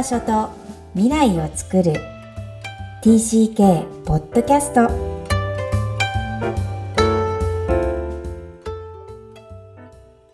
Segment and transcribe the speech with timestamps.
[0.00, 0.48] 場所と
[0.94, 1.92] 未来を作る。
[3.02, 4.88] TCK ポッドキャスト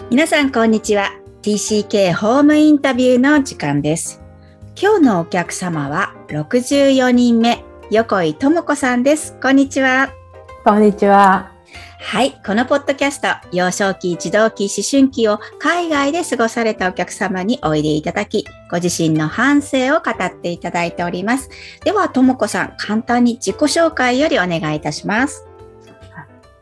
[0.08, 1.10] 皆さんこんにちは。
[1.42, 4.22] TCK ホームインタビューの時間です。
[4.80, 9.36] 今日のお客様は64人目横井智子さんです。
[9.42, 10.10] こんにちは。
[10.64, 11.55] こんにちは
[11.98, 12.32] はい。
[12.44, 21.48] このポッドキャスト、幼少期、児童期、思春期を海外で過ごされたお客様においでいただき、ご自身の反省を語っていただいております。
[21.84, 25.46] では、ともこさん、簡単に自己紹介よりお願いいたします。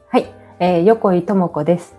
[0.08, 0.32] はい。
[0.60, 1.96] えー、横井ともこです。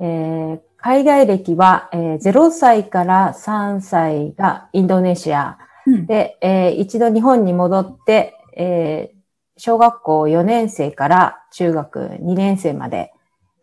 [0.00, 9.18] えー、海外歴は、えー、0歳から3歳がインドネシア、うん、で、えー、一度日本に戻って、えー、
[9.56, 13.12] 小学校4年生から中学2年生まで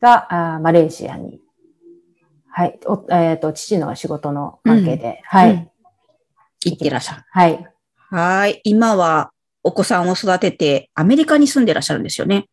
[0.02, 1.39] が、あマレーシアに、
[2.50, 5.69] はい、おえっ、ー、と、父の仕事の関係で、うん、はい、うん、
[6.66, 7.23] 行ってらっしゃる。
[7.30, 7.67] はい。
[8.09, 8.61] はい。
[8.63, 9.31] 今は
[9.63, 12.47] お子さんを育ててアメリカに住んでらっしゃるんですよね。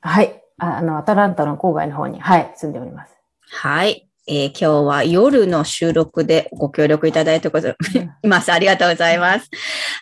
[0.00, 0.40] はい。
[0.58, 3.14] あの、アタランタの郊外の方に、はい、住んでおります。
[3.50, 4.08] はい。
[4.26, 7.48] えー、今日は夜の収録でご協力いただいて
[8.22, 8.52] います。
[8.52, 9.50] ありがとうございます。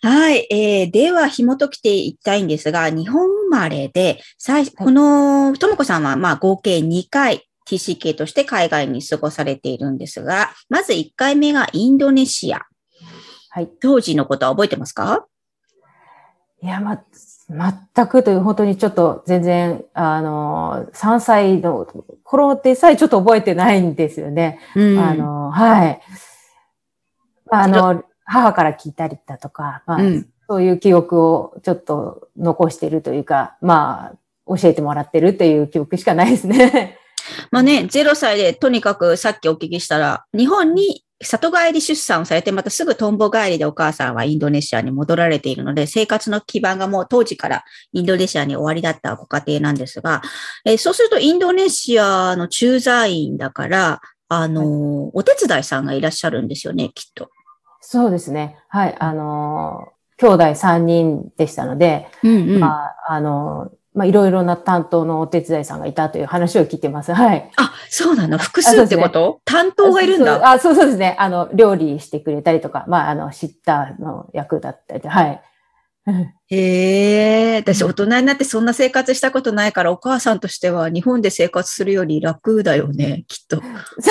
[0.01, 0.47] はい。
[0.51, 12.61] えー、では、紐解きていきたいんですが、日本生まれで、最この、ともこさんは、まあ、合計2回、TCK として海外に過ごされているんですが、まず1回目がインドネシア。
[13.51, 13.69] はい。
[13.81, 15.27] 当時のことは覚えてますか？
[16.63, 17.03] いや、ま、
[17.53, 21.87] 全くという、本当にちょっと全然、あの、3歳の
[22.25, 24.59] 頃でさえちょっと覚えてないんですよね。
[24.75, 26.01] うん、あの、はい。
[27.51, 36.99] あの、母から聞いたりだとか、まあ、うん、そういう記憶をちょっと残しているというか、まあ、教えてもらってるっていう記憶しかないですね。
[37.51, 50.23] まあね、0歳でとにかくさっきお聞きしたら、日本に里帰り出産をされて、またすぐトンボ帰りでお母さんはインドネシアに戻られているので、生活の基盤がもう当時からインドネシアに終わりだったご家庭なんですが、
[50.65, 57.31] えー、そうするとインドネシアの駐在員だから、あのー、お手伝いさんがいらっしゃるんですよね、きっと。
[57.81, 58.57] そうですね。
[58.69, 58.97] はい。
[58.99, 67.13] あのー、兄弟3人でしたので、うんうん、まあ、あのーまあ、いろいろな担当のお手伝いさんがいたという話を聞いてます。
[67.13, 67.51] はい。
[67.57, 68.39] あ、そうなの？
[68.39, 70.51] 複数ってこと、ね、担当がいるんだ？
[70.51, 71.15] あそうそうですね。
[71.19, 75.43] あの、料理してくれたりとか、まあ、あの、シッターの役だったりはい。
[76.49, 83.63] へえ、私大人になってそんな生活したことないから、お母さんとしては日本で生活するより楽だよね、きっと。
[84.03, 84.11] そ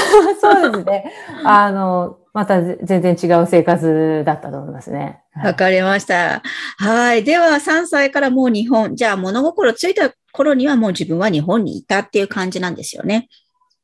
[0.50, 1.12] うそうですね。
[1.44, 5.22] あの、また全然違う生活だったと思いますね。
[5.44, 6.42] わかりました。
[6.78, 7.24] はい。
[7.24, 13.28] では、3歳からもう日本、じゃあ物心ついた頃にはもう自分は日本にいたっていう感じなんですよね。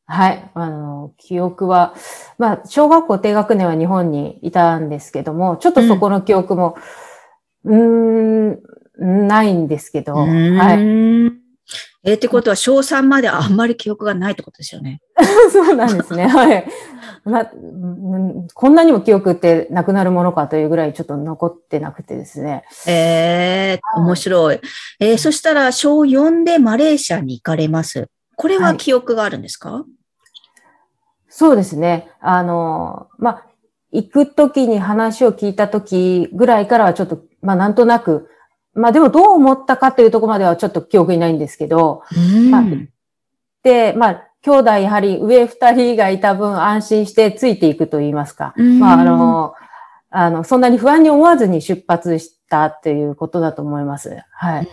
[0.05, 0.49] はい。
[0.53, 1.93] あの、記憶は、
[2.37, 6.77] まあ、小学校低学年は日本にいたんですけども、ちょっとそこの記憶も、
[7.65, 8.57] うん、ん、
[9.27, 11.46] ないんですけど、はい。
[12.03, 15.01] えー、ってことは、小3まであんまり記憶がないってことですよね。
[15.51, 16.27] そうなんですね。
[16.27, 16.67] はい。
[17.25, 17.45] ま、
[18.53, 22.63] こんなにも記憶ってなくなるものかというぐらいちょっと残ってなくてですね。
[22.87, 24.61] ええー、面白い。
[24.99, 28.07] えー、そしたら、小4でマレーシアに行かれます。
[28.35, 29.83] これは記憶があるんですか、はい、
[31.27, 32.09] そうですね。
[32.21, 33.45] あの、まあ、
[33.91, 38.29] 行くときに話を聞いたときぐらいからはちょっと、まあ、なんとなく、
[38.77, 42.03] まあでもどう思ったかというところまではちょっと記憶にないんですけど、
[42.49, 42.63] まあ、
[43.63, 48.53] で、まあ、兄弟やはり上二人がいた分安心してついていくと言いますか。
[48.57, 49.53] まあ、あの、
[50.09, 54.23] あの、そんなに不安に思わずに出発したっていうことだと思います。
[54.31, 54.69] はい。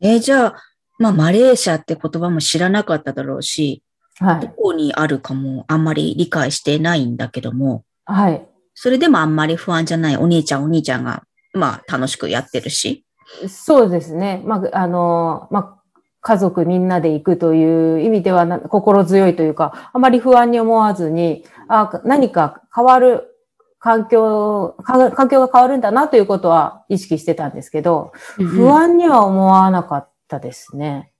[0.00, 0.56] えー、じゃあ、
[0.98, 3.82] まあ、マレーシアって言葉も知らなかっただろうし、
[4.18, 8.46] はい、どこにあるかもあんまり理解してないんだけども、はい。
[8.74, 11.24] それでもあんまり不安じゃないお兄ちゃんお兄ちゃんが
[11.54, 13.04] まあ、楽しくやってるし。
[13.48, 14.42] そうですね。
[14.44, 15.80] まあ、あの、まあ、
[16.20, 23.34] 家族みんなで行くという意味では心強いというか、あまり不安に思わずに、あ何か変わる
[23.78, 31.12] 環境、環境が変わるんだなということは意識してたんですけど、不安には思わなかったですね。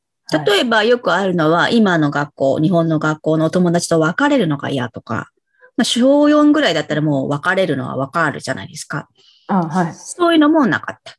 [0.47, 5.29] 例えばよくあるのは、今の学校、日本の学校のお友達と別れるのが嫌とか、
[5.77, 9.09] まあ、小4ぐらいだったらもう別れるのはわかるじゃないですか。
[9.47, 9.95] あはい。
[9.95, 11.17] そういうのもなかった。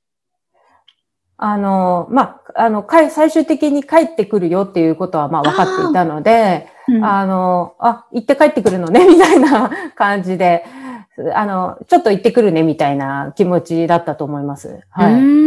[1.37, 10.65] あの、まあ、あの、最終的に帰ってくるよっていうことは、まあ、分かっていたので、あうん、あの、あ、行って帰ってくるのね、 みたいな感じで、
[11.33, 14.81] あの、ちょっと行ってくるね、みたいな気持ちだったと思います。
[14.89, 15.45] はい。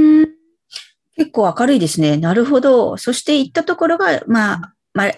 [1.16, 2.16] 結構明るいですね。
[2.16, 2.96] なるほど。
[2.96, 4.74] そして行ったところが、まあ、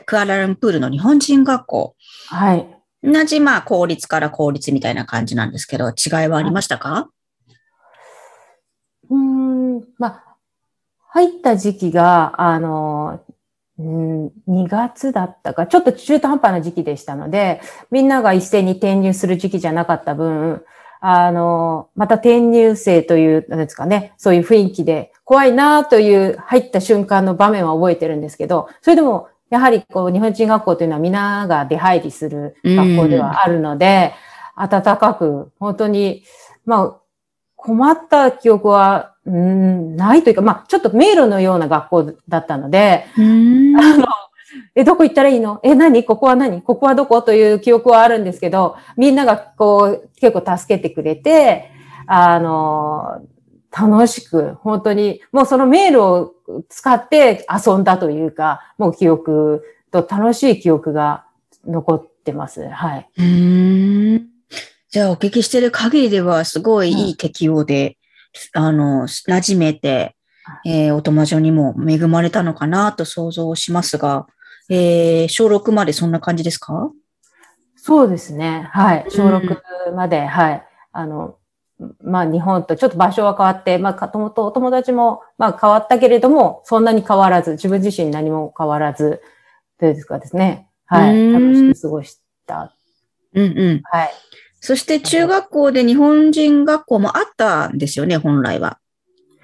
[0.06, 1.94] クアラルンプールの日本人学校。
[2.28, 2.66] はい。
[3.02, 7.10] 同じ、まあ、公立から公立みたいな感じなんですけど、違いはありましたか、
[9.10, 10.36] うーん、まあ、
[11.08, 13.20] 入った時期が、あの、
[13.78, 17.60] うん、2月だったか、ちょっと中途半端な時期でしたので、
[17.90, 20.62] みんなが一斉に転入する時期じゃなかった分、
[21.00, 34.12] あの、また転入生という、なんですかね、そういう雰囲気で、怖いなという入った瞬間の場面は覚えてるんですけど、それでも、やはりこう、日本人学校というのは皆が出入りする学校ではあるので、
[34.54, 36.24] 温かく、本当に、
[36.66, 36.96] まあ、
[37.62, 43.76] 困った記憶は、うん、ないというか、まあ、ちょっと迷路のような学校だったので、うん。
[43.78, 44.06] あの、
[44.74, 45.60] え、どこ行ったらいいの？
[45.62, 46.04] え、何？
[46.04, 46.62] ここは何？
[46.62, 51.70] ここはどこという記憶はあるんですけど、みんながこう、結構助けてくれて、
[52.06, 53.22] あの、
[53.70, 56.34] 楽しく、本当に、もうその迷路を
[56.68, 59.62] 使って遊んだというか、もう記憶
[59.92, 61.24] と楽しい記憶が
[61.64, 62.68] 残ってます。
[62.68, 63.08] はい。
[63.18, 64.29] うーん
[64.90, 67.96] じゃあ、お聞きしてる限りでは、すごいいい適応で、
[68.54, 70.16] あの、馴染めて、
[70.66, 74.26] えーお友達にも恵まれたのかなと想像しますが、
[74.68, 76.90] えー小6までそんな感じですか？
[77.76, 78.68] そうですね。
[78.72, 79.06] はい。
[79.08, 79.62] 小うん6
[79.94, 80.66] まで、はい。
[80.92, 81.36] あの、
[82.02, 89.22] まあ日本とちょっと場所は変わって、まあかともとお友達もまあ変わったけれども、そんなに変わらず、自分自身何も変わらず、
[89.80, 90.68] どうですかですね。
[90.86, 91.16] はい。
[91.16, 92.74] うん楽しく過ごした。
[93.34, 93.80] うんうん。
[93.84, 94.10] はい。
[94.60, 98.78] そして中学校で日本人学校もあったんですよね、本来は。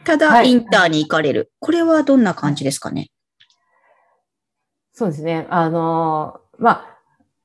[0.05, 1.51] ただ、はいインターに行かれる。
[1.59, 3.11] これはどんな感じですかね？
[4.93, 5.47] そうですね。
[5.51, 6.99] あの、まあ、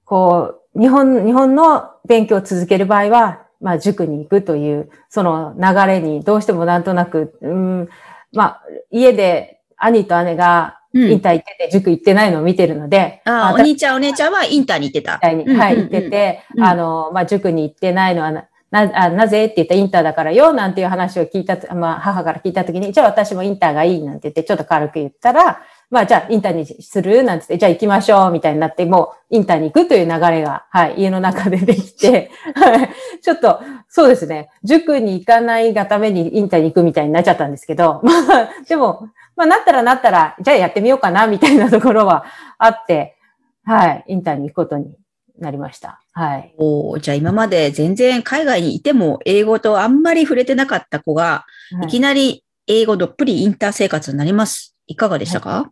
[0.06, 7.90] こう、日本、日本の勉強を続ける場合は、まあ、塾に行くという、その流れにどうしてもなんとなく、うん、
[8.34, 15.20] まあ、家で兄と姉がうんインター行ってて、塾行ってないのを見てるので、あお兄ちゃんお姉ちゃんはインターに行ってた。
[15.20, 25.62] はい、行ってて、うんあの、まあ、塾に行ってないのはな、な、あなぜって言ったらインターだからよ、なんていう話を聞いたと、まあ、母から聞いたときに、じゃあ私もインターがいい、なんて言って、ちょっと軽く言ったら、
[25.92, 27.22] まあ、じゃあインターにする？
[27.22, 32.90] なんて言って、じゃあ行きましょう、みたいになって、もうインターに行くという流れが、はい、家の中でできて、はい、
[33.22, 33.60] ちょっと、
[33.90, 42.24] そうですね、塾に行かないがためにインターに行くみたいになっちゃったんですけど、まあ、でも、まあ、なったらなったら、じゃあやってみようかな、みたいなところは
[42.58, 43.18] あって、
[43.66, 44.96] はい、インターに行くことに
[45.40, 46.02] なりました。
[46.14, 46.56] はい。
[46.58, 51.46] おーじゃあ今まで全然海外にいても英語とあんまり触れてなかった子が、
[51.84, 54.76] いきなり英語どっぷりインター生活になります。
[54.88, 55.72] いかがでしたか、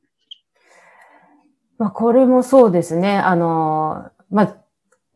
[1.80, 3.18] まあ、これもそうですね。
[3.18, 4.56] あの、まあ、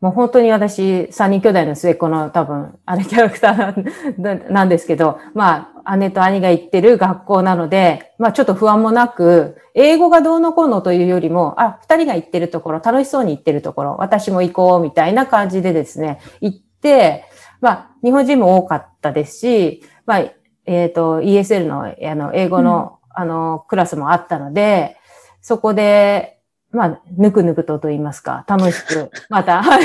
[0.00, 17.24] もう本当に私、三人兄弟の末っ子の多分、あれキャラクターなんですけど、まあ、姉と兄が行ってる学校なので、まあ、ちょっと不安もなく、英語がどうのこうのというよりも、あ、二人が行ってるところ、楽しそうに行ってるところ、私も行こう、みたいな感じでですね、行って、
[17.60, 20.24] まあ、日本人も多かったですし、まあ、
[20.64, 24.96] えっ、と、ESL の、あの、英語の、あの、クラスもあったので、
[25.42, 26.33] そこで、
[26.74, 29.84] まあ、ぬくぬくとと言いますか、楽しく、 また、は い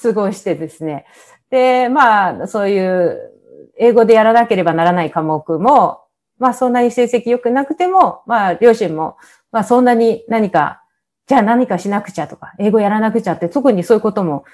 [0.00, 1.06] 過ごしてですね。
[1.50, 3.18] で、まあ、そういう、
[3.76, 6.02] 英語でやらなければならない科目も、
[6.38, 9.16] まあ、そんなに成績良くなくても、まあ、両親も、
[9.50, 10.82] まあ、そんなに何か、
[11.26, 14.44] じゃあ何かしなくちゃとか、英語やらなくちゃって、特にそういうことも、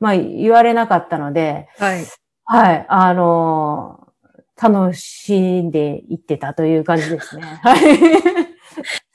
[0.00, 2.04] まあ、言われなかったので、はい。
[2.50, 4.08] はい、あの
[4.60, 7.42] 楽しんでいってたという感じですね。
[7.62, 7.98] はい。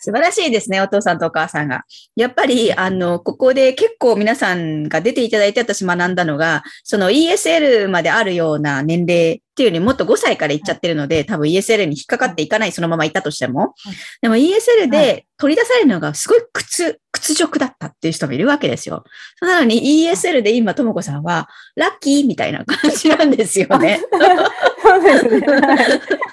[0.04, 1.86] 素晴らしいですね、お父さんとお母さんが。
[2.18, 13.76] やっぱり、あの、ここで結構皆さんが出ていただいて私学んだのが、その ESL まであるような年齢っていうよりもっと5歳から行っちゃってるので、多分 ESL に引っかかっていかない、そのまま行ったとしても。
[14.22, 19.06] でも ESL はで取り出されるのがすごい屈、屈辱だったっていう人もいるわけですよ。
[19.38, 24.02] そなのに ESL で今、ともこさんは、ラッキーみたいな感じなんですよね。
[25.02, 25.48] そうですね。
[25.48, 26.24] はい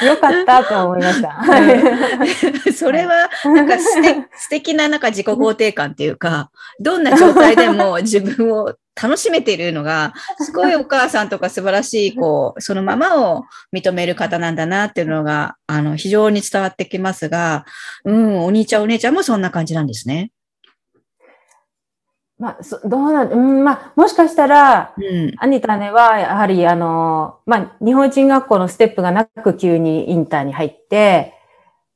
[0.00, 1.28] よかったと思いました。
[1.28, 1.72] は
[2.66, 2.72] い。
[2.72, 6.50] それは、なんか素敵素敵ななんか自己肯定感っていうか、
[6.80, 17.66] どんな状態でも自分を楽しめているのが、すごいお母さんとか素晴らしい、こう、そのままを認める方なんだなっていうのが、あの、非常に伝わってきますが、
[18.04, 20.30] うん、お兄ちゃんお姉ちゃんもそんな感じなんですね。
[22.42, 25.32] まあ、そどうなん、うん、まあ、もしかしたら、うん。
[25.38, 31.34] 兄と姉は、やはり、あの、まあ、日本人学校のステップがなく急にインターに入って、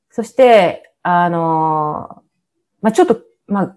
[0.09, 2.23] そして、あの、
[2.81, 3.77] まあ、ちょっと、まあ、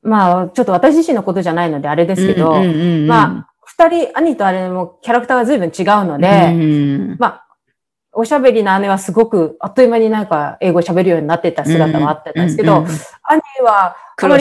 [0.00, 7.47] まあ、ちょっと私自身のことじゃないのであれですけど、うんうんうんうんまあ、二人、兄と姉もキャラクターが随分違うので、うんまあ、
[8.18, 12.96] おしゃべりな姉はすごく、あっという間になんか英語喋るようになってた姿はあってたんですけど、うんうんうん。
[13.22, 14.38] 兄は、あま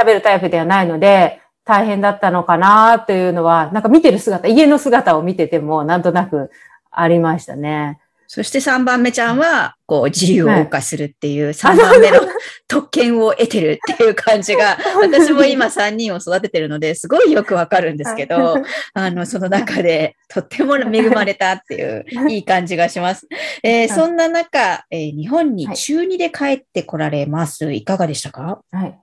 [0.00, 6.50] 喋るタイプではないので、大変だったのかなというのは、なんか見てる姿、家の姿を見てても、なんとなく
[6.90, 7.98] ありましたね。
[8.32, 12.20] そして3番目ちゃんは、こう、自由を謳歌するっていう、3番目の
[12.68, 18.54] 特権を得てるっていう感じが、 私も今3人を育ててるので、すごいよくわかるんですけど、
[18.94, 22.38] あの、その中で、とっても恵まれたっていう、い。
[22.38, 23.26] い感じがします。
[23.64, 27.72] えーそんな中、えー日本に中2で帰ってこられます。
[27.72, 28.60] いかがでしたか？
[28.70, 28.96] はい。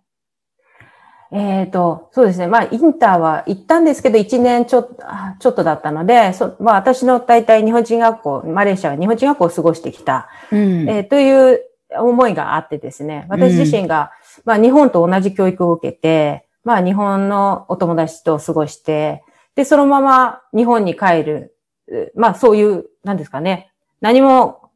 [1.31, 2.47] えっ、と、そうですね。
[2.47, 11.61] まあ、インターは行ったんですけど、1年ちょっと、あちょっとだったので、そまあ、私の大体日本人学校、マレーシアは日本人学校を過ごしてきた、うんえーという
[11.95, 13.25] 思いがあってですね。
[13.29, 14.11] 私自身が、
[14.45, 19.23] まあ、日本と同じ教育を受けて、まあ、日本のお友達と過ごして、
[19.55, 21.55] で、そのまま日本に帰る、
[21.87, 23.71] うまあ、そういう、なんですかね。
[24.01, 24.66] 何も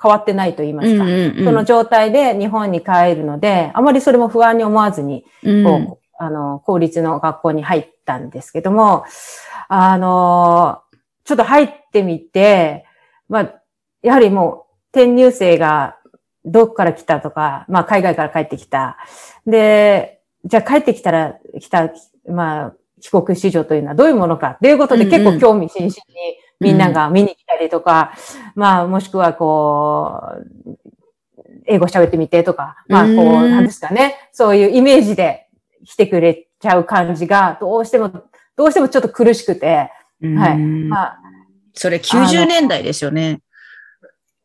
[0.00, 1.04] 変わってないと言いますか。
[1.04, 9.04] うんうんうんその状態で日本に帰るので、あまりそれも不安に思わずに、うんこう、あの、公立の学校に入ったんですけども、
[9.68, 10.80] あの、
[11.24, 12.84] ちょっと入ってみて、
[13.28, 13.54] まあ、
[14.02, 15.96] やはりもう、転入生が
[16.44, 18.98] どこから来たとか、まあ、海外から帰ってきた。
[19.46, 21.90] で、じゃあ帰ってきたら、来た、
[22.28, 25.92] まあ、帰国子女というのはどういうものかっていうことでうんうん結構興味津々に
[26.60, 28.12] みんなが見に来たりとか、
[28.54, 30.20] まあ、もしくはこ
[30.66, 30.78] う、
[31.66, 34.16] 英語喋ってみてとか、まあ、こう、うんなんですかね。
[34.32, 35.46] そういうイメージで
[35.84, 38.10] 来てくれちゃう感じが、どうしても、
[38.56, 39.90] どうしてもちょっと苦しくて、
[40.36, 40.52] はい。
[40.52, 41.18] うんまあ、
[41.74, 43.40] それ90年代ですよね。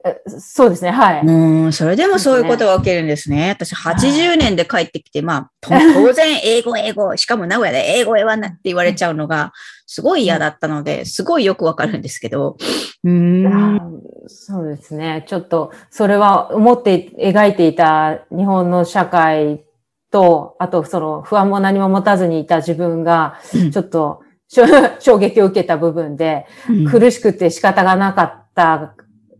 [0.06, 1.26] えそうですね、はい。
[1.26, 3.50] うん、それでもそういうことが起きるんですね。
[3.50, 9.52] 私、80年で帰ってきて、まあ、と当然、英語、英語、しかも名古屋で英語、英語なって言われちゃうのが、
[9.86, 12.56] すごい嫌だったので、すごいよくわかるんですけど。
[13.04, 14.02] うん。
[14.28, 15.26] そうですね。
[15.28, 19.66] ちょっと、それは思って描いていた日本の社会
[20.12, 28.96] と、あとその不安も何も持たずにいた自分が、うんちょっと衝撃を受けた部分で、うん苦しくて仕方がなかった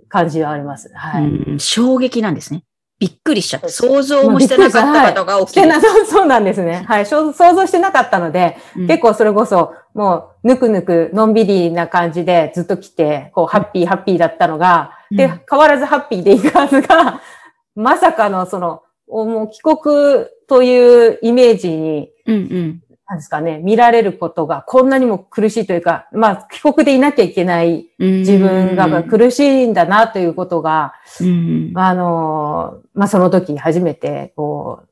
[0.10, 0.92] 感じはあります。
[0.94, 1.24] はい。
[1.24, 2.64] うん衝撃なんですね。
[3.00, 3.70] びっくりしちゃった。
[3.70, 6.84] 想像もしてなかったことが起きてな、そ うそうなんですね。
[6.86, 7.06] はい。
[7.06, 17.22] 想像してなかったので、うん結構それこそ、もう、ぬくぬく、のんびりな感じでずっと来て、こう、ハッピー、ハッピーだったのが、で、うん変わらずハッピーでいくはずが、
[17.76, 22.82] まさかの、その、おもう帰国というイメージに、うんうん。
[23.10, 31.72] なんですかね、見られることがこんなにも苦しいというか、まあ、帰国でいなきゃいけない自分が苦しいんだなということが、うん。
[31.74, 34.84] あの、まあ、その時初めて、こ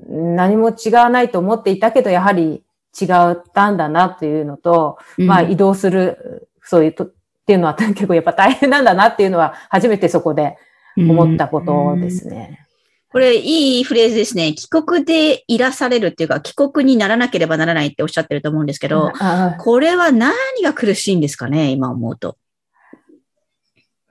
[0.00, 2.64] う、何も違わないと思っていたけど、やはり
[2.98, 7.12] 違ったんだなというのと、まあ、移動する、そういうと、っ
[7.46, 10.56] ていうのは結構やっぱ大変なんだなっていうのは、初めてそこで
[10.96, 12.66] 思ったことですね。
[13.12, 14.54] これ、いいフレーズですね。
[14.54, 22.36] 帰国でいらされるっていうか、帰国にならなければならないっておっしゃってると思うんですけど、あこれは何が苦しいんですかね、今思うと。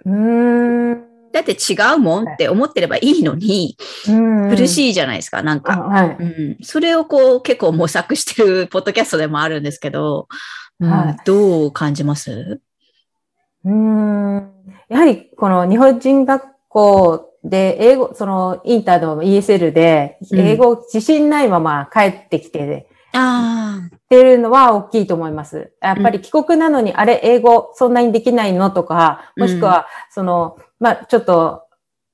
[0.05, 1.09] うーん。
[1.31, 4.67] だって違うもんって思ってればいいのに、苦。
[4.67, 5.79] しいじゃないですか、なんあか。
[5.79, 6.17] はい。
[6.19, 6.25] う
[6.59, 10.27] ん、それをこう結構模索してるポッドキャストでもあるんですけど、
[10.79, 12.59] うんはいどう感じます？
[13.63, 14.51] うーん。
[14.89, 20.39] やはり、この日本人学校で、英語、その、インターの ESL で、うん。
[20.39, 25.71] 英語自信ないまま帰ってきて、ああ、ってるのは大きいと思います。
[25.81, 31.63] やっぱり帰国なのに、あれ、英語そんなにできないのとか、もしくは、その、まあ、ちょっと、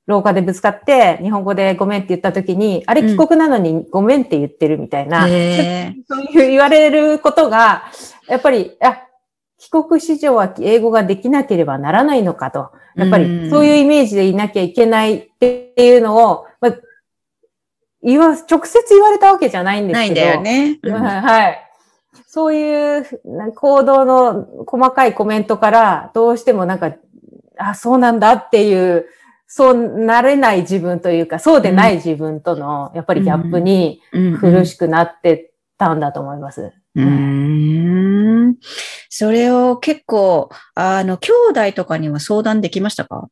[0.07, 7.85] 廊下でぶつかって、日本語でごめんって言った時に、あれ、うん帰国なのにごめんって言ってるみたいな、へえ そういう言われることが、
[8.27, 9.01] やっぱり、あ、
[9.57, 12.71] 帰国子女は英語ができなければならないのかと。
[12.95, 16.75] やっぱうんり、そういうイメージでいなきゃいけないっていうのを、まあ、
[18.03, 20.15] 言わ、直接言われたわけじゃないんですけど。
[20.15, 20.79] ないんだよね。
[20.83, 21.61] うんはいはい。
[22.27, 26.93] そういうな行動の細かいコメントから、どうしてもなんか、
[27.57, 29.05] あ、そうなんだっていう、
[29.47, 36.73] そうなれない自分というか、そうでない自分との、やっぱりギャップにうん苦しくなってたんだと思います。
[36.95, 37.94] うーん。
[39.09, 43.29] それを結構、あの、兄弟とかには相談できましたか？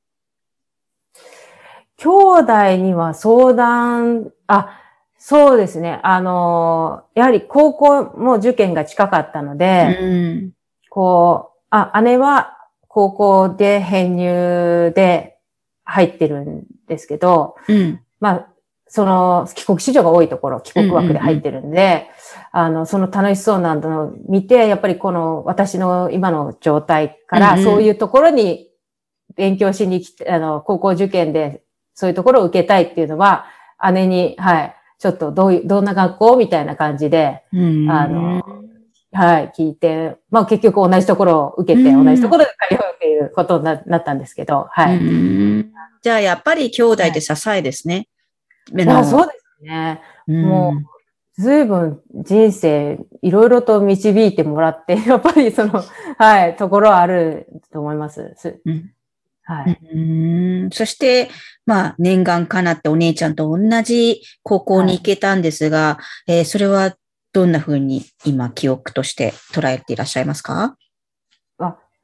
[1.98, 4.80] 兄弟には相談、あ、
[5.18, 6.00] そうですね。
[6.04, 10.52] あの、やはり高校も受験が近かったので、うん。
[10.90, 15.38] こう、あ、姉は高校で編入で
[15.86, 18.02] 入ってるんですけど、うん。
[18.20, 18.48] まあ、
[18.88, 22.10] その、帰国子女が多いところ、帰国枠で入ってるんで、
[22.56, 28.70] あの、その楽しそうなのを見て、やっぱりこの私の今の状態から、そういうところに
[29.36, 31.64] 勉強しに来て、あの、高校受験で
[31.96, 33.48] そういうところを受けたいっていうのは、
[33.92, 38.44] 姉に、はい、ちょっとどういう、どんな学校みたいな感じで、うんあの、
[39.12, 44.98] はい、聞いて、まあ結局同じところを受けて、うん同じところで通うっていうことにななったんですけど、はい。
[44.98, 45.72] うん
[46.04, 48.10] じゃあ、やっぱり兄弟で支えですね。
[48.72, 50.02] いやそうですね。
[50.28, 50.93] もう、
[51.38, 55.84] ずいぶん人生、いろいろと導いてもらって、 やっぱりその、
[56.18, 58.34] はい、ところはあると思います。
[58.38, 58.92] すうん。
[59.44, 59.80] はい。
[59.94, 60.70] うん。
[60.72, 61.30] そして、
[61.66, 65.98] まあ、念願かなってお姉ちゃんと同じ高校に行けたんですが、
[66.28, 66.96] えーそれは
[67.34, 70.78] どんな風に今記憶として捉えていらっしゃいますか？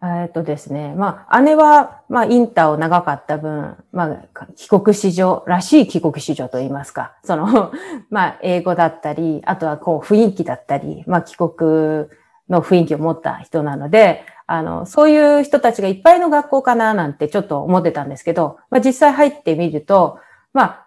[0.02, 0.94] えっとですね。
[0.96, 7.74] まあ、姉は、まあ、インターを長かった分、まあ、帰国子女らしい帰国子女といいますか、その、
[8.10, 12.08] まあ、英語だったり、あとはこう、雰囲気だったり、まあ、帰国
[12.50, 20.20] の雰囲気を持った人なので、あの、そういう人たちがいっぱいの学校かななんてちょっと思ってたんですけど、まあ、実際入ってみると、
[20.54, 20.86] まあ、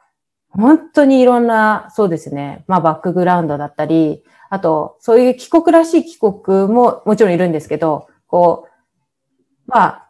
[0.48, 8.71] 本当にいろんな、そうですね、まあ、バックグラウンドだったり、あと、そういう帰国らしい帰国ももちろんいるんですけど、こう、
[9.72, 10.08] まあ、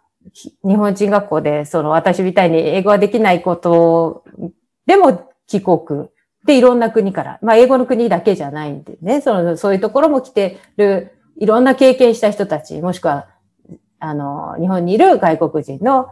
[0.64, 4.24] 日本人学校で、その私みたいに英語はできないこと
[4.86, 6.08] でも帰国
[6.44, 13.28] でいろんな国から、まあ英語の国だけじゃないんでね、その、そういうところも来てる、いろんな経験した人たち、もしくは、
[14.00, 16.08] あの、日本にいる外国人の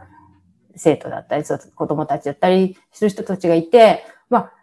[0.75, 4.53] 生徒だったり、子供たちだったりする人たちがいて、まあ、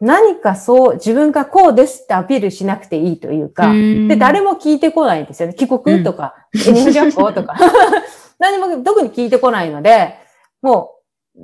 [0.00, 5.54] 何かそう、自分がこうですってアピールしなくていいというか、で、誰も聞いてこないんですよね。
[5.54, 7.56] 帰国とか、え日本学校とか。
[8.38, 10.18] 何も特に聞いてこないので、
[10.60, 10.96] も
[11.34, 11.40] う、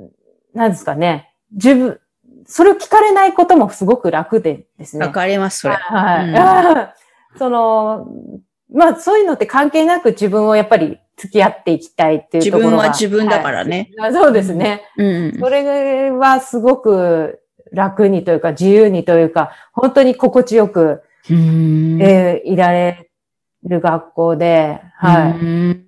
[0.53, 1.33] なんですかね。
[1.51, 1.99] 自分、
[2.45, 5.05] それを聞かれないこともすごく楽でですね。
[5.05, 5.73] わかります、それ。
[5.75, 6.93] は
[7.33, 7.37] い。
[7.39, 8.07] その、
[8.71, 13.91] まあそういうのって関係なく自分をやっぱり付き合っていきたいっていう自ところが分は自分だからね。
[13.97, 14.83] はいそうですね。
[14.97, 17.42] うんそれはすごく
[17.73, 23.09] 楽にというか自由にというか、本当に心地よく、うんえーいられ
[23.63, 25.85] る学校で、はうん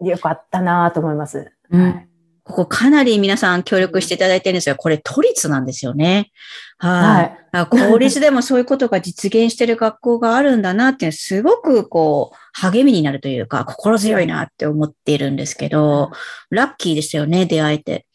[0.00, 0.08] い。
[0.08, 1.52] よかったなと思います。
[1.70, 2.08] うんはい
[2.48, 6.30] ここかなり皆さん協力していただいてるんですが、これ都立なんですよね。
[6.78, 7.22] はい。
[7.22, 7.38] はい。
[7.52, 16.10] あ公立でもそういうことが実現してる学校があるんだなってすごくこう、励みになるというか、心強いなって思っているんですけど、
[16.48, 18.06] ラッキーですよね、出会えて。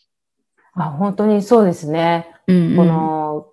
[0.74, 2.33] あ本当にそうですね。
[2.48, 3.48] うんうんこの、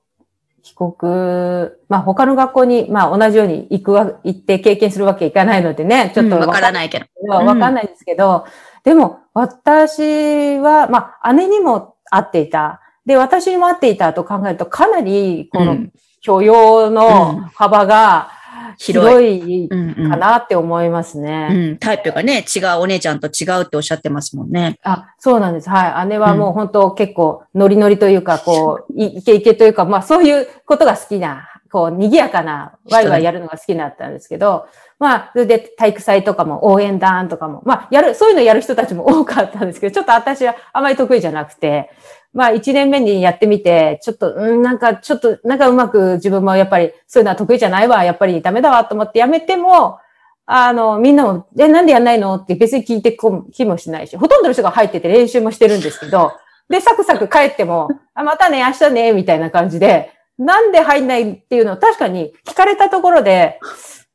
[0.62, 7.06] 帰国、まあ他の学校に、まあ同じように行くわ、行って経験するわけいかないのでね、ちょっとうんわからいないけど。
[7.28, 8.44] わかんないですけど、
[8.84, 12.80] でも私は、まあ姉にも会っていた。
[13.06, 18.30] で、私にも会っていたと考えると、かなりこのうん許容の幅が
[18.78, 21.48] 広いかなって思いますね。
[21.50, 24.78] うん、タイプがね、違う、お姉ちゃんと違うっておっしゃってますもんね。
[24.82, 25.68] あ、そうなんです。
[25.68, 26.08] はい。
[26.08, 34.66] 姉はもう本当結構ノリノリというか、こう、い イケイケというか、まあそういうことが好きな、こう、賑やかな、ワイワイやるのが好きだったんですけど、
[34.98, 41.90] まあ、それで体育祭とかも応援団とかも、まあ、やる、そういうのやる人たちも多かったんですけど、ちょっと私はあまり得意じゃなくて、
[42.32, 49.98] まあ一年目にやってみて、ちょっと、うん、なんかちょっと、なんかうまく自分もやっぱりそういうのは得意じゃないわ、やっぱりダメだわと思ってやめても、
[50.46, 52.34] あの、みんなも、え、なんでやんないの？
[52.34, 56.32] って別に聞いてこ気もしないし、ほとんどの人が入ってて練習もしてるんですけど、
[56.68, 63.60] で、サクサク帰っても、あ、またね、明日ね、みたいな感じで、なんで入んないっていうのを確かに聞かれたところで、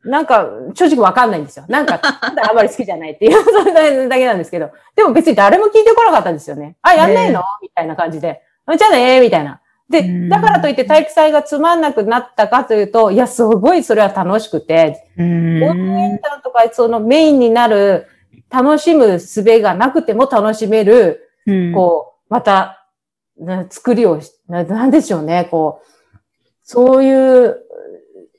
[0.06, 1.66] なんか、正直わかんないんですよ。
[1.68, 4.70] なんか、あんまり好きじゃないっていう、 それだけなんですけど。
[4.96, 6.76] でも別に誰も聞いてこなかったんですよね。
[6.82, 7.42] あ、やんないの？
[7.62, 8.42] みたいな感じで。
[8.66, 9.62] あじゃあねみたいな。
[9.90, 16.20] で、うんだからといって体育祭がつまんなくなったかというと、いや、すごいそれは楽しくて、う応援ん。
[16.22, 18.08] 団とか、そのメインになる、
[18.52, 22.88] 楽しむ術がなくても楽しめる、うんこう、また、
[23.38, 25.88] な作りをしな、なんでしょうね、こう、
[26.64, 27.65] そういう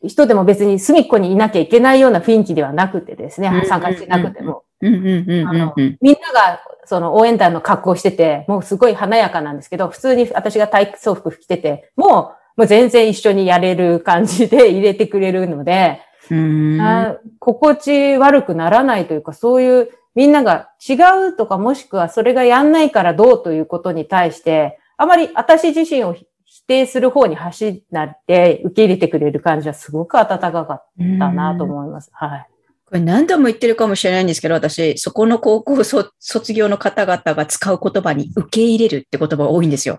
[0.08, 4.62] 人でも別に隅っこにいなきゃいけないような雰囲気ではなくてですね参加してなくても。
[4.80, 16.80] みんなが、その応援団の格好をしてて、もうすごい華やかなんですけど、普通に私が体育装服着てて、もう、もう全然一緒にやれる感じで入れてくれるので、うん。
[16.80, 20.94] あ心地悪くならないというか、そういうみんなが違
[21.28, 26.26] うとかもしくはそれがやんないからどうということに対して、あまり私自身を否
[26.66, 27.82] 定する方に走っ
[28.26, 30.84] て受け入れてくれる感じはすごく温かかっ
[31.18, 32.10] たなと思います。
[32.12, 32.46] はい。
[32.86, 39.98] これ何度も言ってるかもしれないんですけど、私、そこの高校そ卒業の方々が使う言葉に受け入れるって言葉が多いんですよ。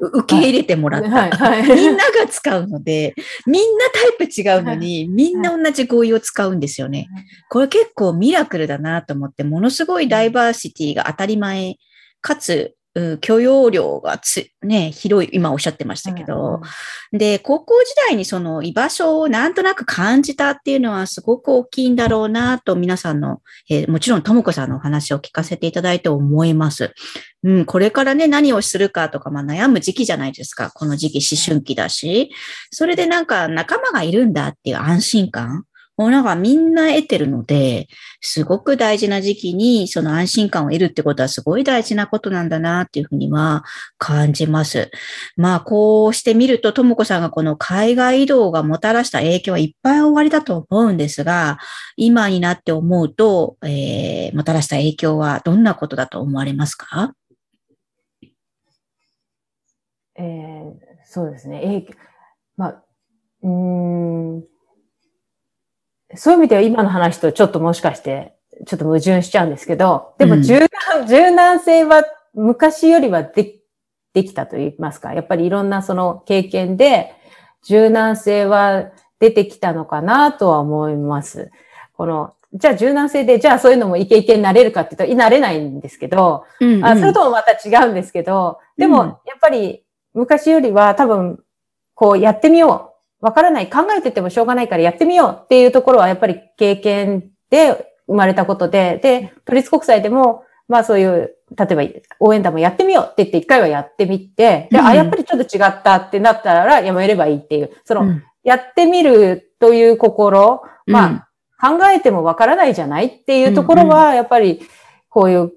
[0.00, 1.08] 受け入れてもらった。
[1.10, 3.14] はいはい、みんなが使うので、
[3.46, 3.86] みんな
[4.18, 7.08] タイプ違うのに、みんな同じ語彙を使うんですよね。
[7.50, 11.76] これ結構ミラクルだなと思って、ものすごいダイバーシティが当たり前、
[12.20, 12.74] かつ
[13.22, 16.60] 許容量がつ、ね、広い、今おっしゃってましたけど、
[17.12, 26.92] うん、で、高校時代にその居場所をなんとなく感じたっていうのはすごく大きいんだろうなと皆さんの、えー、もちろんともこさんのお話を聞かせていただいて思います。
[27.44, 30.70] うん、これからね、何をするかとか、まあ悩む時期じゃないですか。
[30.70, 32.30] この時期思春期だし。
[32.70, 35.64] それでなんか仲間がいるんだっていう安心感。
[36.02, 37.86] もうなんかみんな得てるので、
[38.20, 43.62] すごく大事な時期にその安心感を得るってことはすごい大事なことなんだなっていうふうには
[43.98, 44.90] 感じます。
[45.36, 51.58] まあこうしてみると、ともこさんがこの海外移動がもたらした影響はいっぱい終わりだと思うんですが、
[51.94, 57.14] 今になって思うと、えー、もたらした影響はどんなことだと思われますか？
[60.18, 60.72] えー、
[61.04, 61.60] そうですね。
[61.60, 61.94] 影響、
[62.56, 62.82] まあ、
[63.44, 64.44] うん、
[66.16, 68.34] そういう意味では今の話とちょっともしかして、
[68.66, 73.56] ちょっと矛盾しちゃうんですけど、でも柔軟、うん、柔軟性は昔よりはで
[74.12, 77.14] できたと言いますか、やっぱりいろんなその経験で
[77.64, 81.50] 柔軟性は出てきたのかなとは思います。
[81.96, 91.42] この、じゃあ柔軟性で、じゃあそういうのもイケイケになれるかって言うと、なれないんですけど、うんうん、あそれともまた違うんですけど、でもやっぱり昔よりは多分、
[91.94, 92.91] こうやってみよう
[93.22, 111.28] わからない、考えててもしょうがないからやってみようっていうところはやっぱり経験で生まれたことで、で、都立国際でも、まあそういう、例えば応援団もやってみようって言って一回はやってみて、で、うん、あ、やっぱりちょっと違ったってなったらやめればいいっていう、その、うん、やってみるという心、ま
[111.60, 114.62] あ、考えてもわからないじゃないっていうところは、やっぱり
[115.08, 115.52] こういう、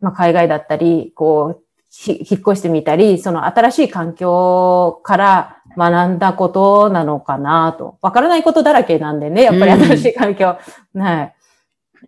[0.00, 1.62] まあ海外だったり、こう、
[2.04, 7.98] 引っ越してみたり、その新しい環境から学んだことなのかなと。
[8.02, 10.56] わからないことだらけなんでね、やっぱり新しい環境、
[10.94, 11.34] うん、はい。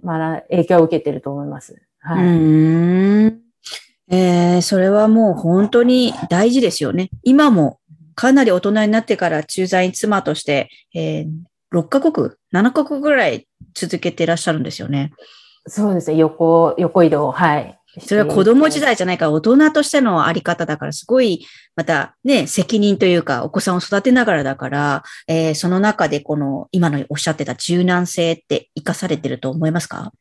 [0.03, 1.81] まあ、影響を受けてると思います。
[2.01, 2.27] はい。
[2.27, 2.31] う
[3.31, 3.41] ん
[4.11, 7.11] えー、それはもう本当に大事ですよね。
[7.23, 7.81] 今も
[8.15, 11.29] かなり大人になってから駐在員妻として、えー、
[11.73, 15.13] 6カ国、7カ国ぐらい続けていらっしゃるんですよね。
[15.67, 16.17] そうですね。
[16.17, 17.79] 横、横移動、はい。
[18.01, 30.13] それは子供時代じゃないから大人としてのあり方だからすごいまたね、責任というかお子さんを育てながらだから、えー、その中でこの今のおっしゃってた柔軟性って活かされてると思いますか？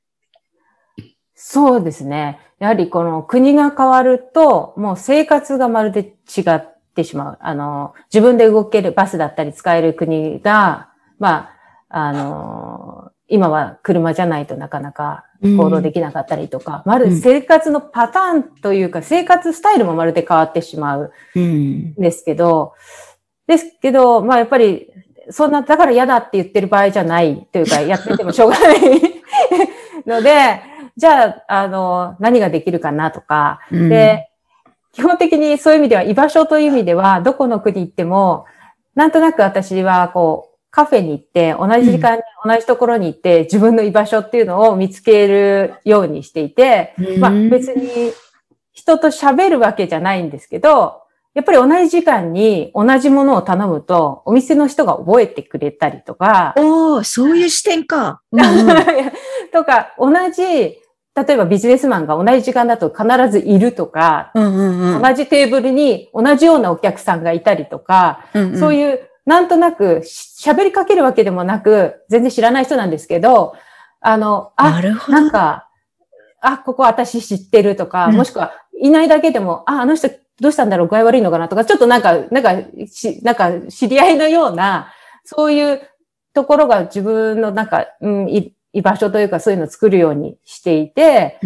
[1.35, 2.39] そうですね。
[2.59, 7.37] やはりこの国が変わると、もう生活がまるで違ってしまう。
[7.41, 11.49] あの、自分で動けるバスだったり使える国が、ま
[11.89, 22.73] あ、あの、今は車じゃないとなかなか行動できなかったりとか、うん、まる生活のパターンというか、生活スタイルもまるで変わってしまうんですけど、
[23.47, 24.87] うん、ですけど、まあやっぱり、
[25.29, 28.79] そんな、だから嫌だって言ってる場合じゃないというか、 やっててもしょうがない
[30.05, 30.61] ので、
[30.95, 34.29] じゃあ、あの、何ができるかなとか、うん、で、
[34.91, 38.45] 基本的にそういう意味では、居場所という意味では、どこの国行っても、
[38.95, 48.11] なんとなく私は、こう、カフェに行って、同じ時間に同じところに行って、自分の居場所っていうのを見つけるようにしていて、まあ別に
[48.71, 51.03] 人と喋るわけじゃないんですけど、
[51.35, 56.55] やっぱり同じ時間に同じものを頼むと、お店の人が覚えてくれたりとか。
[56.57, 58.21] おおそういう視点か。
[58.31, 58.67] う んうん、
[59.53, 60.79] とか、同じ、例
[61.29, 73.55] えばビジネスマンが同じ時間だと必ずいるとか、うんうんうん、同じテーブルに同じようなお客さんがいたりとか、うんうん、そういうなんとなく喋りかけるわけでもなく、全然知らない人なんですけど、
[74.01, 75.13] あの、あ、なるほど。
[75.13, 75.69] なんか、
[76.41, 80.09] あ、ここ私知ってるとか、うん、もしくはいないだけでも、あ、あの人
[80.41, 82.55] どうしたんだろう具合悪いのかなとか、ちょっとなんか、なんか、
[82.87, 84.91] し、なんか知り合いのような、
[85.23, 85.81] そういう
[86.33, 88.29] ところが自分のなんか、うん、
[88.73, 91.39] 居場所というかそういうのを作るようにしていて、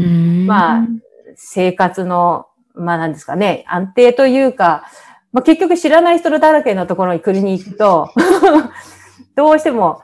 [0.48, 0.88] まあ、
[1.36, 4.86] 生活の、まあなんですかね、安定というか、
[5.38, 8.10] まあ、結局知らない人だらけのところに国に行くと
[9.36, 10.02] どうしても、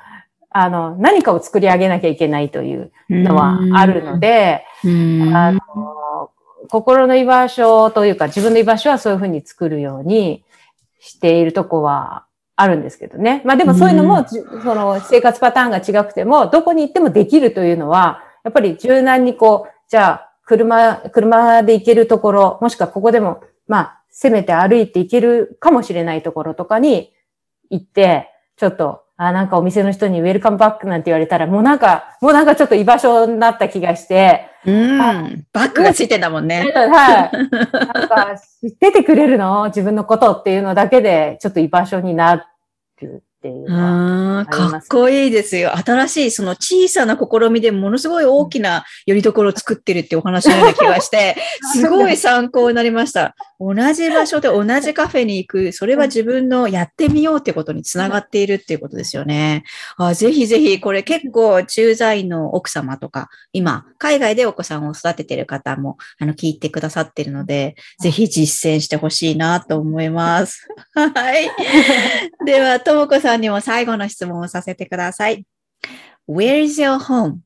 [0.51, 4.63] あの、何かを作り上げなきゃいけないというのはあるので、
[5.33, 5.59] あの、
[6.69, 10.43] 心の居場所というか自分の居場所はそういうふうに作るように
[10.99, 13.41] しているとこはあるんですけどね。
[13.43, 27.11] まあでもそういうのも、その生活パターンが違くても、どこに行ってもできるというのは、やっぱり柔軟にこう、じゃあ、車、車で行けるところ、もしくはここでも、まあ、せめて歩いていけるかもしれないところとかに
[27.69, 34.47] 行って、ちょっとあ、なんかお店の人にウェルカムバックなんて言われたら、もうなんか、もうなんかちょっと居場所になった気がして。
[34.65, 34.97] うん。
[35.51, 36.71] バックがついてんだもんね。
[36.73, 37.31] はい。
[37.31, 39.65] なんか、知っててくれるの？
[39.65, 42.47] 自分のことっていうのだけで、ちょっと居場所にな
[43.01, 43.23] る。
[43.43, 45.75] っていうのは、かっこいいですよ。
[45.75, 51.35] 新しい、その小さな試みでものすごい大きなよりどころを作ってるってお話のような気がして、
[51.73, 53.35] すごい参考になりました。
[53.65, 59.63] 同じ場所で同じカフェに行く、それは自分のやってみようってことにつながっているっていうことですよね。
[59.97, 70.67] あぜひぜひ、これ結構駐在員の奥様とか、今、海外でお子さんを育ててる方も、あの、聞いてくださってるので、ぜひ実践してほしいなと思います。
[70.93, 71.49] はい。
[72.45, 75.45] では、ともこさんにも最後の質問をさせてください。
[76.27, 77.37] Where is your home?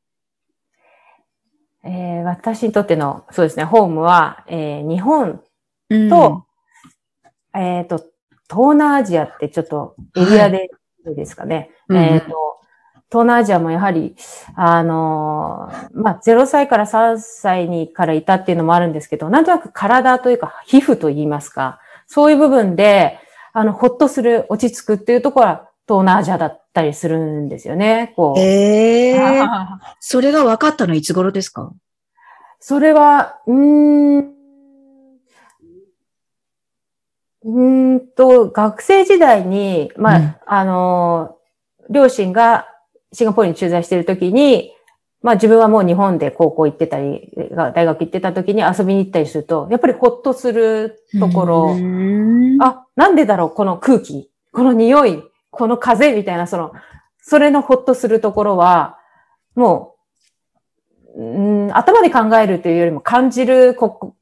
[1.84, 5.42] えー、私にとっての、そうですね、ホームは、えー、日本
[6.10, 6.46] と、
[7.54, 7.98] うん、えっ、ー、と、
[8.50, 10.70] 東南アジアってちょっとエリアで、
[11.08, 11.72] いいですかね。
[11.88, 12.28] はい、えっ、と、
[13.10, 14.16] 東南アジアもやはり、
[14.56, 23.20] あのまあ、0歳から3歳にからいたっていうのもあるんですけど、なんとなく体というか皮膚と言いますか、そういう部分で、
[23.54, 28.14] あの、ほっとする、落ち着くっていうところは東南アジアだったりするんですよね。
[28.16, 28.40] こう。
[28.40, 29.48] ええー、
[30.00, 31.72] それが分かったのいつ頃ですか？
[32.60, 34.37] それは、うん、
[37.48, 41.38] うんと、学生時代に、まあ、うん、あの、
[41.90, 42.68] 両親が
[43.14, 44.74] シンガポールに駐在しているときに、
[45.22, 47.32] まあ自分はもう日本で高校行ってたり、
[47.74, 51.78] 大学行ってた時に遊びに行ったりすると、やっぱりほっとするところ、
[52.62, 56.74] あ、なんでだろう、この空気、この匂い、この風みたいな、その、
[57.22, 58.98] それのほっとするところは、
[59.56, 59.96] も
[61.16, 64.16] う、うん、頭で考えるというよりも感じるこ、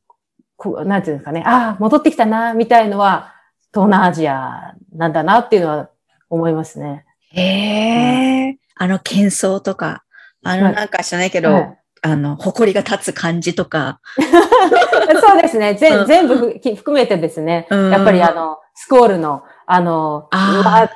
[0.57, 3.33] こなんていうんですかね、ああ、戻ってきたな、みたいのは、
[3.73, 5.89] 東南アジアなんだなっていうのは
[6.29, 7.05] 思いますね。
[7.31, 10.03] へえ、うん、あの、喧騒とか、
[10.43, 13.99] あの、なんか知らないけど、はい、あの、誇りが立つ感じとか。
[14.15, 15.73] そうですね。
[15.75, 16.35] 全、うん、全部
[16.75, 17.67] 含めてですね。
[17.69, 20.89] うん、やっぱりあの、スコールの、あの、あ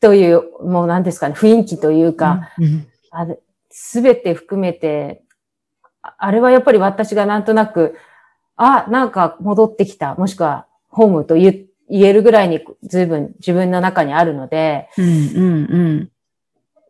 [0.00, 2.50] という、もう何ですかね、雰囲気というか、
[3.70, 5.22] すべ、て含めて、
[6.02, 7.96] あれはやっぱり私がなんとなく、
[8.62, 16.10] あ、なんか戻ってきた、もしくはホームと言えるぐらいに随分自分の中にあるので、うんうん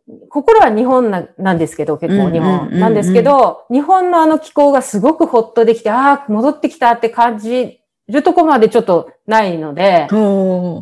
[0.09, 0.27] うん。
[0.29, 2.77] 心は日本ななんですけど、結構日本。
[2.77, 7.79] なんですけど、日本のあの気候がすごくほっとできて、ああ、戻ってきたって感じ
[8.09, 10.07] るとこまでちょっとないので、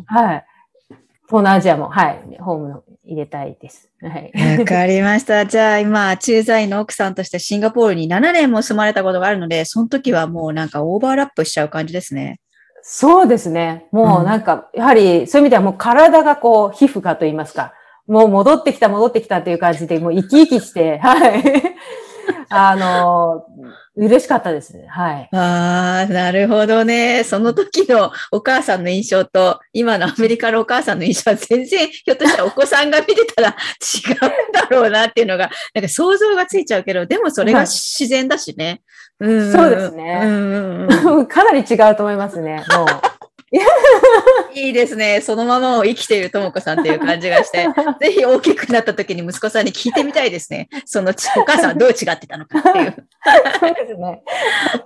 [0.06, 0.44] はい。
[1.28, 3.90] 東南アジアも、はい、ホームの入れたいです。
[4.00, 4.58] はい。
[4.58, 5.44] わかりました。
[5.46, 12.38] じゃあ今、駐在の奥さんとしてシンガポールに7年も住まれたことがあるので、その時はもうなんかオーバーラップしちゃう感じですね。
[12.82, 13.86] そうですね。
[13.90, 17.74] もうなんか、やはりそういう意味ではもう体がこう皮膚かと言いますか、
[18.06, 21.42] もう戻ってきた戻ってきたっていう感じで、もう生き生きして、はい。
[22.48, 23.44] あの、
[23.96, 24.86] 嬉しかったですね。
[24.88, 25.28] はい。
[25.32, 27.22] ああ、なるほどね。
[27.24, 38.82] その時のお母さんの印象と、今のアメリカのお母さんの印象は全然、ひょっとしたらお子さんが見てたら違うんだろうなっていうのが、なんか想像がついちゃうけど、でもそれが自然だしね。
[39.20, 40.20] うん、そうですね。
[40.24, 42.64] うん、 かなり違うと思いますね。
[42.76, 43.09] もう。
[44.54, 45.20] いいですね。
[45.20, 47.66] そのままを生きているともこさんっていう感じがして、
[48.00, 50.68] ぜひ大きくなった時に息子さんに聞いてみたいですね。
[50.84, 52.94] そのお母さんはどう違ってたのかっていう。
[53.58, 54.22] そうですね。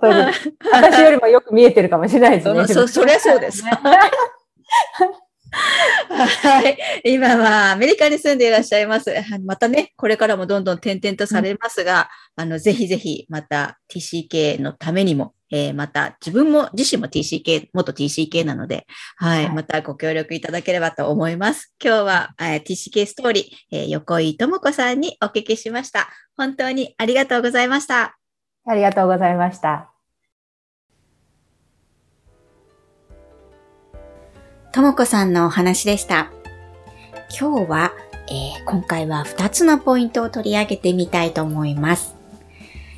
[0.71, 2.67] 私よりもよく見えてるかもしれないですね。
[2.67, 3.63] そ、そりゃそうです。
[6.09, 6.77] はい。
[7.03, 9.13] 今はアメリカに住んでいらっしゃいます。
[9.45, 18.85] またね、これからもどんどん転々とされますが、うん、あの、ぜひぜひまた TCK のためにも、えー、また自分も、自身も TCK、元 TCK なので、
[19.17, 21.73] はい、はい、またご協力いただければと思います。
[21.83, 26.09] 今日は、えー、TCK ストーリー、えー、横井智子さんにお聞きしました。
[26.37, 28.17] 本当にありがとうございました。
[28.67, 29.91] ありがとうございました。
[34.73, 36.31] ともこさんのお話でした。
[37.39, 37.93] 今日は、
[38.27, 42.14] えー、今回は2つのポイントを取り上げてみたいと思います。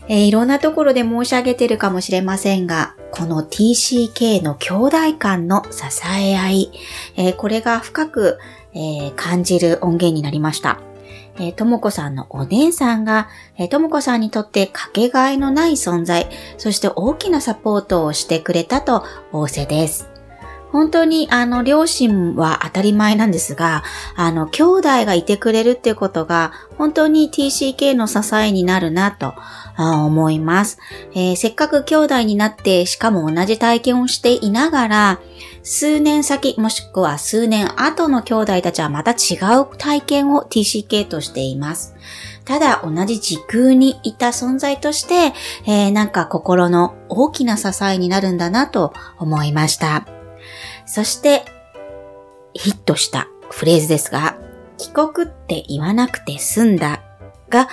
[0.10, 6.72] えー、いろんなところで申し上げてるかもしれませんが、この TCK の兄弟間の支え合い、
[7.16, 8.40] えー、これが深く、
[8.74, 10.80] え感じる音源になりました。
[11.40, 20.10] えともこさんのお姉さんが、えともこさんにとってかけがえのない存在、そして大きなサポートをしてくれたと仰せです。
[20.72, 23.84] 本当にあの両親は当たり前なんですが、
[24.16, 29.34] あの兄弟がいてくれるっていうことが本当に TCK の支えになるなと
[29.78, 30.80] 思います、
[31.14, 35.20] えー、せっかく兄弟になってしかも同じ体験をしていながら、
[35.64, 41.96] 数年先もしくは数年後の兄弟たちはまた違う体験を TCK としています。
[42.46, 45.34] ただ同じ時空にいた存在として、
[45.66, 50.08] えー、なんか心の大きな支えになるんだなと思いました。
[50.86, 51.44] そして、
[52.54, 54.38] ヒットしたフレーズですが、
[54.78, 57.04] 帰国って言わなくて済んだ
[57.50, 57.68] が、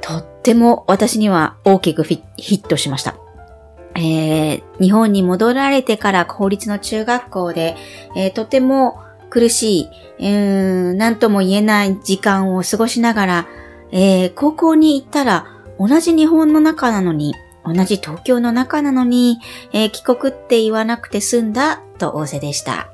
[0.00, 3.16] とっても私には大きくヒットしました。
[3.96, 7.76] えー、日本に戻られてから公立の中学校で、
[8.16, 9.00] えー、とても
[9.30, 13.48] 苦しい、えー、何とも言えない時間を過ごしながら、
[13.92, 15.46] えー、高校に行ったら
[15.78, 19.38] 同じ日本の中なのに、同じ東京の中なのに、
[19.72, 22.90] えー、帰国って言わなくて済んだと仰せでした。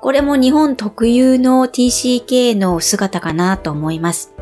[0.00, 4.34] これも日本特有の TCK の姿かなと思います。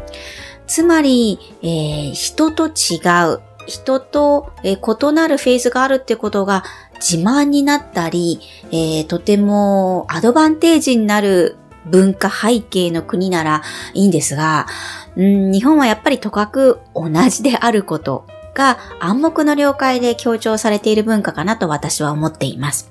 [0.72, 2.96] つまり、えー、人と違
[3.30, 14.66] う、人と、えー、異なるフェーズがあるってことが自慢になったり、えー、とてもアドバンテージになる文化背景の国ならいいんですが、
[15.14, 22.90] うん、日本はやっぱりとかく同じであることが暗黙の了解で強調されている文化かなと私は思っています。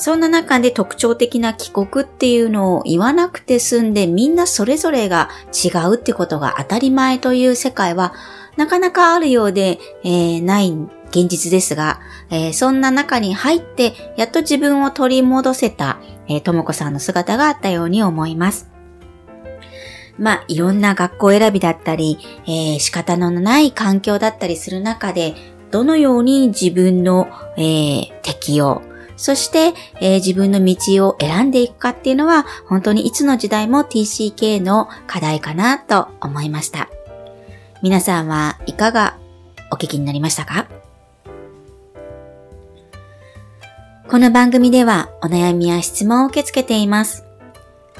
[0.00, 8.14] そんな中で特徴的な帰国っていうのを言わなくて済んでみんなそれぞれが違うってことが当たり前という世界は
[8.56, 10.70] なかなかあるようで、えー、ない
[11.08, 11.98] 現実ですが、
[12.30, 18.70] えー、そんな中に入ってやっと自分を取り戻せた、え、ともこさんの姿があったように思います。
[20.16, 25.34] まあ、いろんな学校選びだったり、えー、仕方のない環境だったりする中で、
[25.72, 28.82] どのように自分の、えー、適応、
[29.18, 36.88] そして、えー、自分の道を選んでいくかっていうのは、本当にいつの時代も TCK の課題かなと思いました。
[37.82, 39.18] 皆さんはいかが
[39.70, 40.68] お聞きになりましたか？
[44.08, 47.24] この番組ではお悩みや質問を受け付けています。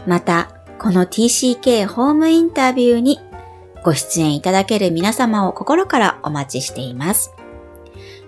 [0.06, 3.18] また、この TCK ホームインタビューに
[3.84, 7.32] ご出演いただける皆様を心からお待ちしています。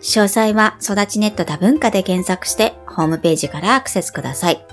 [0.01, 4.65] 詳細は育ちネット多文化で検索してホームページからアクセスください。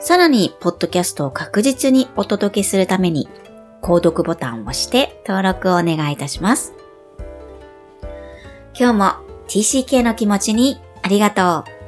[0.00, 3.28] さらに、ポッドキャストを確実にお届けするために、
[3.82, 6.72] 購読ボタンを押して登録をお願いいたします。
[8.78, 9.04] 今日も
[9.48, 11.79] TCK の気持ちにありがとう。